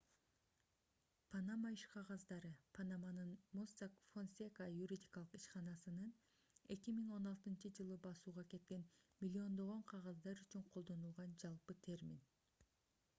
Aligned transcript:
панама 1.33 1.69
иш 1.73 1.81
кагаздары- 1.95 2.49
панаманын 2.77 3.33
mossack 3.59 3.99
fonseca 4.15 4.67
юридикалык 4.79 5.37
ишканасынын 5.41 6.09
2016-ж 6.79 8.01
басууга 8.09 8.47
кеткен 8.57 8.89
миллиондогон 9.25 9.87
кагаздар 9.95 10.45
үчүн 10.49 10.69
колдонулган 10.73 11.37
жалпы 11.47 11.81
термин 11.89 12.29